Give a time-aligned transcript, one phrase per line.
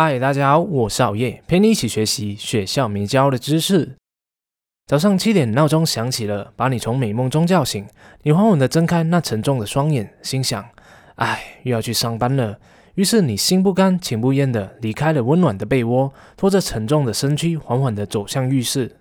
[0.00, 3.96] 嗨，大家好，我是熬夜，陪你一起学习学校没教的知识。
[4.86, 7.84] 早上七点，闹钟响起了，把你从美梦中叫醒。
[8.22, 10.64] 你缓缓地睁开那沉重的双眼，心想：
[11.16, 12.60] 哎，又要去上班了。
[12.94, 18.97] 于是你心不甘情不愿地离开了温暖的被窝，拖着沉重的身躯，缓缓地走向浴室。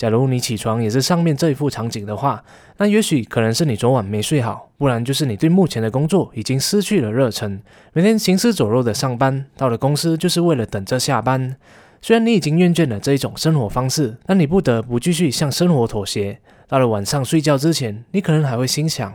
[0.00, 2.42] 假如你起床也是上面这一副场景的话，
[2.78, 7.60] 那也许可能是你昨晚没睡好，不然就是你对目前的工作已经失去了热忱，
[7.92, 11.54] 每天行尸走肉的上班，到了公司就是为了等着下班。
[12.00, 16.38] 虽然你已经厌倦了这一种生活方式，但你不得不继续向生活妥协。
[16.66, 19.14] 到了晚上睡觉之前，你可能还会心想：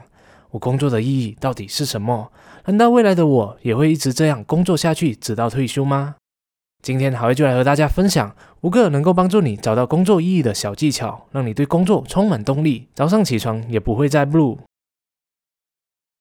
[0.52, 2.31] 我工作的意义到底是什么？
[2.65, 6.17] 难道未来的我也会一直这样工作下去，直到退休吗？
[6.85, 14.59] 今天好威就来和大家分享五个能够帮助你找到工作意义的小技巧，让你对工作充满动力，早上起床也不会再 blue。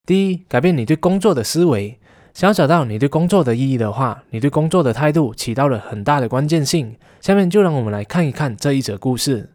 [0.07, 1.99] 第一，改变你对工作的思维。
[2.33, 6.97] 想要找到你对工作的意义的话，你对工作的态度起到了很大的关键性。
[7.21, 9.51] 下面就让我们来看一看这一则故事。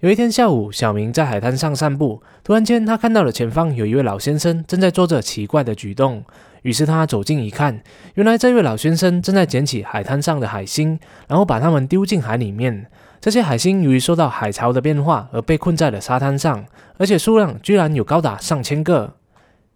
[0.00, 6.24] 有一天下午，小明在海滩上散步，突然间他看到了前方有一位老先生正在做着奇怪的举动。
[6.66, 7.80] 于是他走近一看，
[8.14, 12.86] 原来这位老先生正在捡起海滩上的海星，然后把它们丢进海里面。
[13.20, 16.66] 这些海星由于受到海潮的变化而被困在了沙滩上，
[16.98, 19.14] 而且数量居然有高达上千个。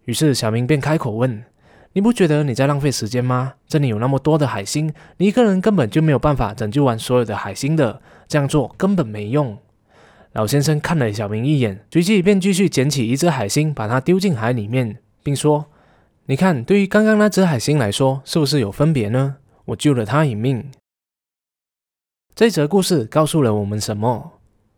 [0.03, 1.41] 于是小明便开口问
[1.93, 3.53] ：“你不觉得你在浪费时间吗？
[3.69, 9.57] 这里有那么多的海星，你一个人根本就没有办法拯救完所有的海星的，这样做根本没用。”
[10.35, 15.67] 老先生看了小明一眼，随即便继续捡起一只海星，把它丢进海里面，并说。
[16.27, 19.37] 你看，对于刚刚那只海星来说，是不是有分别呢？
[19.65, 20.71] 我救了它一命。
[22.33, 24.33] 这则故事告诉了我们什么？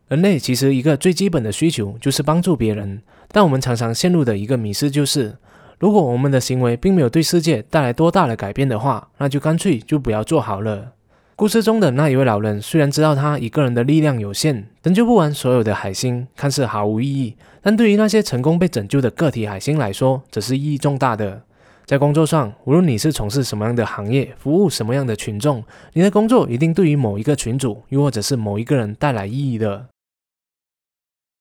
[0.07, 5.37] 人类其实一个最基本的需求就是帮助别人，但我们常常陷入的一个迷思就是，
[5.79, 10.93] 如果我们的行为并没有对世界带来多大的改变的话，那就干脆就不要做好了。
[11.35, 21.41] 故事中的那一位老人虽然知道他一个人的力量有限，拯救不完所有的海星，看似毫无意义，但对于那些成功被拯救的个体海星来说，则是意义重大的。
[21.85, 25.63] 在工作上，无论你是从事什么样的行业，服务什么样的群众，
[25.93, 29.87] 你的工作一定对于某一个群组，又或者是某一个人带来意义的。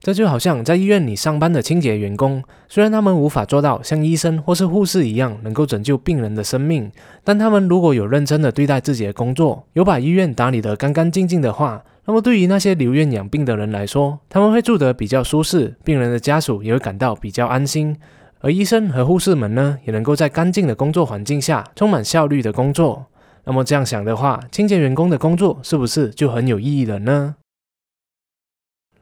[0.02, 6.90] 这就好像在医院里上班的清洁员工，虽然他们无法做到像医生或是护士一样能够拯救病人的生命，
[7.22, 17.96] 但他们如果有认真的对待自己的工作，有把医院打理得干干净净的话，那么对于那些留院养病的人来说，他们会住得比较舒适，病人的家属也会感到比较安心，
[18.40, 23.06] 而医生和护士们呢，也能够在干净的工作环境下，充满效率的工作。
[23.44, 27.36] 那么这样想的话，清洁员工的工作是不是就很有意义了呢？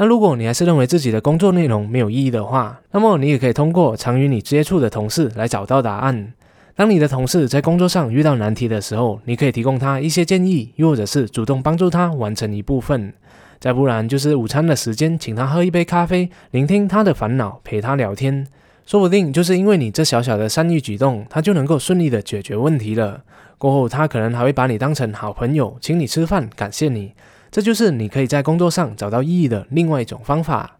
[0.00, 6.32] 那如果你还是认为自己的工作内容没有意义的话，那么你也可以通过常与你接触的同事来找到答案。
[6.74, 13.12] 当你的同事在工作上遇到难题的时候，你可以提供他一些建议，又或者是主动帮助他完成一部分。
[13.58, 18.46] 再不然就是午餐的时间，请他喝一杯咖啡，聆听他的烦恼，陪他聊天。
[18.86, 23.20] 说不定就是因为你这小小的善意举动，他就能够顺利的解决问题了。
[23.58, 27.12] 过后他可能还会把你当成好朋友，请你吃饭，感谢你。
[27.50, 30.78] 这就是你可以在工作上找到意义的另外一种方法。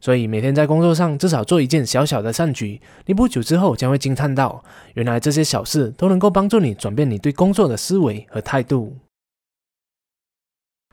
[0.00, 8.98] 所以每天在工作上至少做一件小小的善举，你不久之后将会惊叹到，原来这些小事都能够帮助你转变你对工作的思维和态度。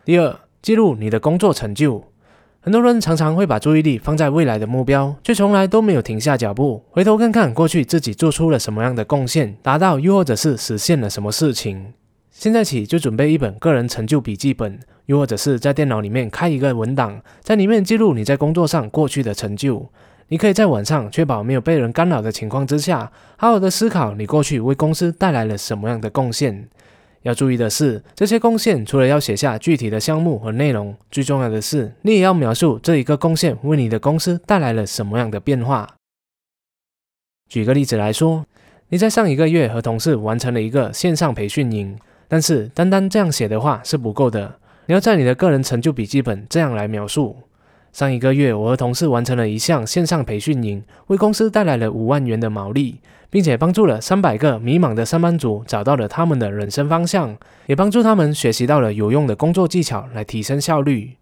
[0.06, 2.06] 第二，记录你的工作成就。
[2.62, 11.94] 很多人常常会把注意力放在未来的目标，却从来都没有停下脚步，回头看看过去自己做出了什么样的贡献，达到又或者是实现了什么事情。
[12.42, 19.88] 现在起就准备一本个人成就笔记本，又或者是在电脑里面开一个文档，在里面记录你在工作上过去的成就。
[20.30, 26.68] 你可以在晚上确保没有被人干扰的情况之下，好好的思考你过去为公司带来了什么样的贡献。
[27.22, 35.88] 要注意的是，这些贡献除了要写下具体的项目和内容，最重要的是你也要描述这一个贡献为你的公司带来了什么样的变化。
[37.48, 38.48] 举个例子来说，
[38.90, 41.96] 你在上一个月和同事完成了一个线上培训营。
[42.32, 44.56] 但是单单这样写的话是不够的，
[44.86, 47.36] 你要在你的个人成就笔记本这样来描述：
[47.92, 53.00] 上一个月，我和同事完成了一项线上培训营，为公司带来了五万元的毛利，
[53.30, 57.36] 并且帮助了三百个迷茫的上班族找到了他们的人生方向，
[57.66, 61.18] 也帮助他们学习到了有用的工作技巧来提升效率。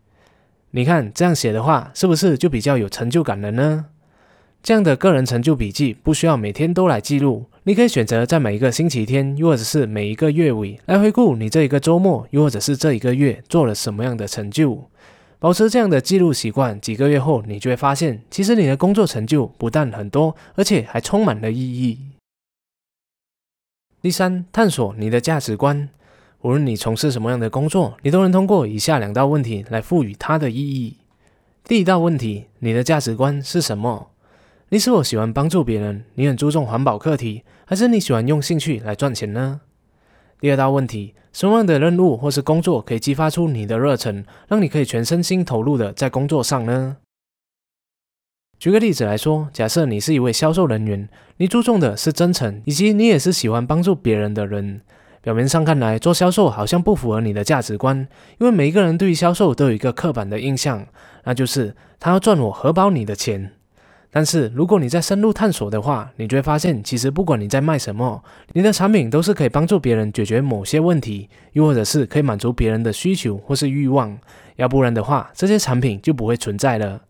[0.69, 3.85] 你看这样写的话，是不是就比较有成就感了呢？
[4.61, 14.89] 这样的个人成就笔记不需要每天都来记录，你可以选择在每一个星期天，又或者是每一个月尾来回顾你这一个周末，又或者是这一个月做了什么样的成就。
[15.37, 21.99] 保持这样的记录习惯，几个月后你就会发现，其实你的工作成就不但很多，而且还充满了意义。
[24.01, 25.89] 第三，探索你的价值观。
[26.41, 30.97] 无论你从事什么样的工作，你都能通过以下两道问题来赋予它的意义。
[31.63, 34.09] 第一道问题：你的价值观是什么？
[34.71, 36.03] 你是否喜欢帮助别人？
[36.13, 39.61] 你很注重环保课题，还是你喜欢用兴趣来赚钱呢？
[40.39, 46.97] 第二大问题：什么样的任务或是工作可以激发出你的热忱，让你可以全身心投入的在工作上呢？
[48.59, 54.81] 举个例子来说，假设你是一位销售人员，你注重的是真诚，以及你也是喜欢帮助别人的人。
[55.21, 58.07] 表面上看来，做销售好像不符合你的价值观，
[58.37, 60.85] 因为每一个人对于销售都有一个刻板的印象，
[61.23, 63.53] 那就是他要赚我荷包里的钱。
[64.11, 68.23] 但是如果你在深入探索的话，你就会发现，其实不管你在卖什么，
[68.53, 74.17] 你的产品都是可以帮助别人解决某些问题，又或者是可以满足别人的需求或是欲望。
[74.55, 77.01] 要不然的话，这些产品就不会存在了。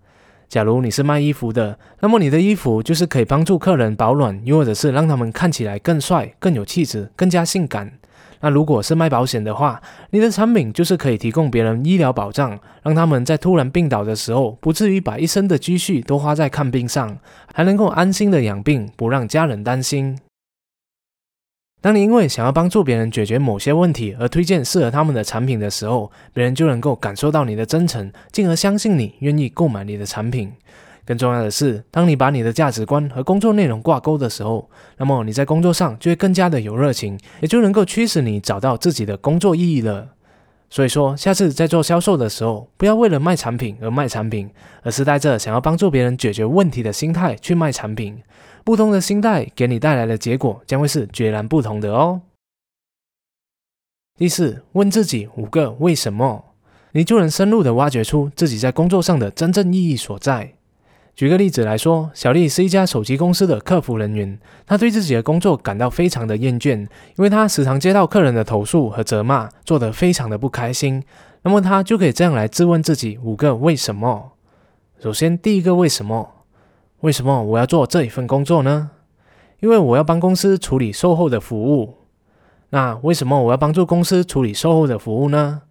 [0.49, 7.98] 假如你是卖衣服的，那么你的衣服就是可以帮助客人保暖，又或者是让他们看起来更帅、更有气质、更加性感。
[8.41, 9.81] 那如果是卖保险的话，
[10.11, 17.19] 你的产品就是可以提供别人医疗保障，让他们在突然病倒的时候，不至于把一生的积蓄都花在看病上，
[17.53, 20.17] 还能够安心的养病，不让家人担心。
[21.81, 30.51] 当你因为想要帮助别人解决某些问题而推荐适合他们的产品的时候，别人就能够感受到你的真诚，进而相信你，愿意购买你的产品。
[31.09, 40.09] 更重要的是，当你把你的价值观和工作内容挂钩的时候，那么你在工作上就会更加的有热情，也就能够驱使你找到自己的工作意义了。
[40.69, 44.51] 所以说，下次在做销售的时候，不要为了卖产品而卖产品，
[44.83, 48.21] 而是带着想要帮助别人解决问题的心态去卖产品。
[48.63, 52.21] 不同的心态给你带来的结果将会是截然不同的哦。
[54.15, 56.53] 第四，问自己五个为什么，
[56.91, 60.53] 你就能深入的挖掘出自己在工作上的真正意义所在。
[61.19, 66.87] 举个例子来说，小丽是一家手机公司的客服人员，她对自己的工作感到非常的厌倦，因
[67.17, 71.03] 为她时常接到客人的投诉和责骂，做得非常的不开心。
[71.41, 74.31] 那么她就可以这样来质问自己五个为什么。
[74.97, 76.45] 首先，第一个为什么？
[77.01, 78.91] 为什么我要做这一份工作呢？
[79.59, 81.95] 因为我要帮公司处理售后的服务。
[82.69, 85.63] 那为什么我要帮助公司处理售后的服务呢？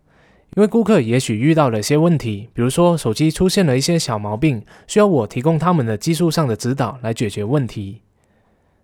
[0.56, 8.02] 因为顾客也许遇到了一些问题，比如说手机出现了一些小毛病，需要我提供他们的技术上的指导来解决问题。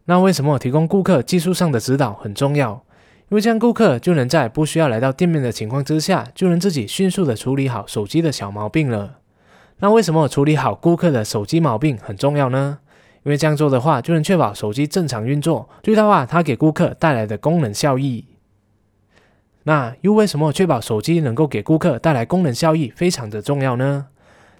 [0.04, 2.84] 那为什么提供顾客技术上的指导很重要？
[3.30, 9.18] 因为这样顾客就能在不需要来到店面的情况之下，就能自己迅速的处理好手机的小毛病了。
[9.78, 12.78] 那为什么处理好顾客的手机毛病很重要呢？
[13.24, 18.26] 因为这样做的话，就能确保手机正常运作，最大化它给顾客带来的功能效益。
[19.64, 24.06] 那又为什么确保手机能够给顾客带来功能效益非常的重要呢？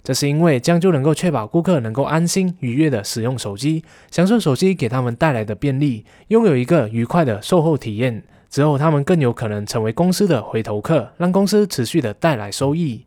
[0.03, 8.23] 这是因为这样就能够确保顾客能够安心愉悦的使用手机，享受手机给他们带来的便利，拥有一个愉快的售后体验。
[8.47, 13.05] 之后，他们更有可能成为公司的回头客，让公司持续的带来收益。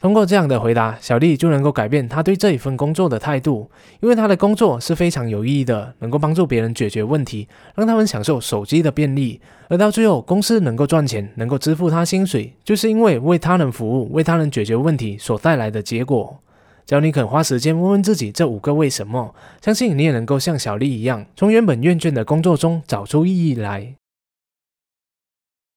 [0.00, 3.68] 通过这样的回答，小丽就能够改变她对这一份工作的态度，
[4.00, 16.38] 因为她的工作是非常有意义的，能够帮助别人解决问题，让他们享受手机的便利，而到最后公司能够赚钱，能够支付她薪水，就是因为为他人服务、为他人解决问题所带来的结果。
[16.86, 23.94] 只要你肯花时间问问自己这五个为什么，相信你也能够像小丽一样，从原本厌倦的工作中找出意义来。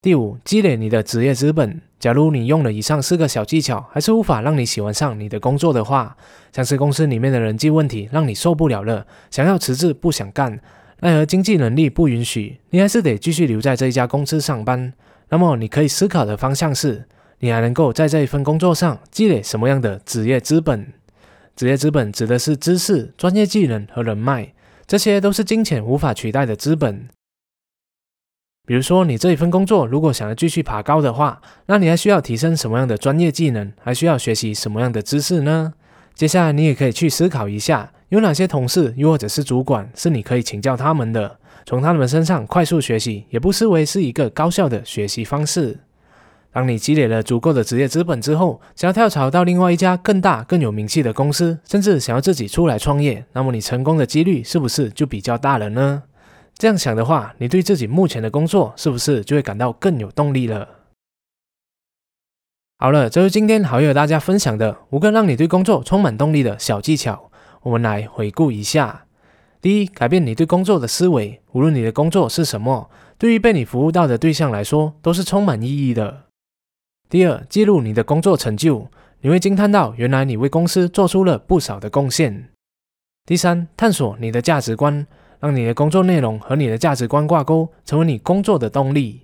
[0.00, 1.80] 第五，积累你的职业资本。
[2.02, 6.16] 假如你用了以上四个小技巧，还是无法让你喜欢上你的工作的话，
[6.52, 10.58] 像是公司里面的人际问题让你受不了了，想要辞职不想干，
[10.98, 14.92] 奈何经济能力不允许，你还是得继续留在这一家公司上班。
[15.28, 17.04] 那么你可以思考的方向是，
[17.38, 20.92] 你还能够在这一份工作上积累什么样的职业资本？
[21.54, 24.52] 职业资本指的是知识、专业技能和人脉，
[24.88, 27.06] 这些都是金钱无法取代的资本。
[28.64, 33.72] 比如说，你这一份工作如果想要继续爬高的话，那你还需要提升什么样的专业技能？
[33.82, 35.74] 还需要学习什么样的知识呢？
[36.14, 45.80] 接下来，你也可以去思考一下，有哪些同事又或者是主管是你可以请教他们的，从他们身上快速学习，也不失为是一个高效的学习方式。
[46.52, 56.04] 当你积累了足够的职业资本之后，想要跳槽到另外一家更大、更有名气的公司，甚至想要自己出来创业，那么你成功的几率是不是就比较大了呢？
[56.56, 60.68] 这样想的话，你对自己目前的工作是不是就会感到更有动力了？
[62.78, 67.30] 好了，这是今天好友大家分享的五个让你对工作充满动力的小技巧。
[67.62, 69.06] 我们来回顾一下：
[69.60, 76.24] 第一，改变你对工作的思维，无论你的工作是什么，对于被你服务到的对象来说都是充满意义的。
[77.08, 78.88] 第二，记录你的工作成就，
[79.20, 82.48] 你会惊叹到原来你为公司做出了不少的贡献。
[83.24, 85.06] 第三，探索你的价值观。
[85.42, 89.22] 让你的工作内容和你的价值观挂钩，成为你工作的动力。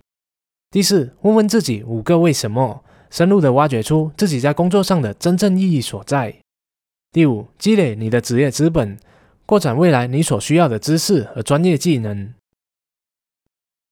[0.68, 6.34] 第四，问问自己五个为什么，深入的挖掘出自己在工作上的真正意义所在。
[7.12, 8.98] 第五，积累你的职业资本，
[9.46, 12.34] 扩展未来你所需要的知识和专业技能。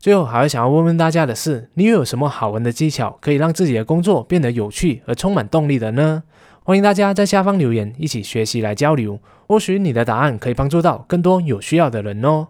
[0.00, 6.24] 最后，还想要问问大家的是，你又有什么好玩的技巧，可以让自己的工作变得有趣而充满动力的呢？
[6.66, 9.20] 欢迎大家在下方留言，一起学习来交流。
[9.46, 12.48] 或许你的答案可以帮助到更多有需要的人哦。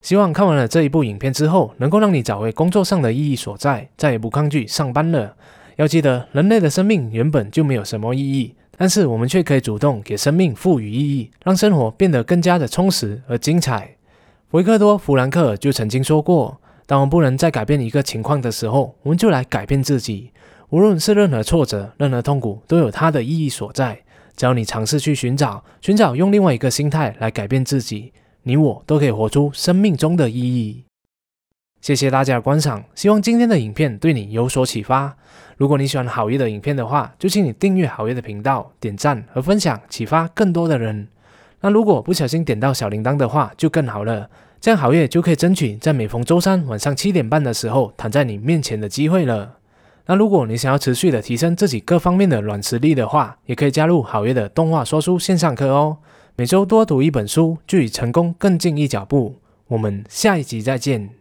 [0.00, 5.36] 希望看完了这一部影片之后，能够让你找回工作上的意义所在，再也不抗拒上班了。
[5.76, 13.94] 要记得，人类的生命原本就没有什么意义，但是我们却可以主动给生命赋予意义，让生活变得更加的充实而精彩。
[14.50, 20.32] 维克多·弗兰克就曾经说过：“当我们不能再改变一个情况的时候，我们就来改变自己。
[20.70, 24.00] 无论是任何挫折、任何痛苦，都有它的意义所在。
[24.36, 28.12] 只要你尝试去寻找，寻找用另外一个心态来改变自己。”
[28.44, 30.84] 你我都可以活出生命中的意义。
[31.82, 35.14] 谢谢大家的观赏，希望今天的影片对你有所启发。
[35.58, 41.08] 如果你喜欢好业的影片的话，就请你订阅好业的频道，点赞和分享，启发更多的人。
[41.60, 49.57] 那如果不小心点到小铃铛的话，就更好了，这样好业就可以争取在每逢周三晚上七点半的时候躺在你面前的机会了。
[50.10, 55.98] 那如果你想要持续的提升自己各方面的软实力的话，也可以加入好月的动画说书线上课哦。
[56.34, 59.36] 每周多读一本书，距离成功更近一脚步。
[59.66, 61.17] 我们下一集再见。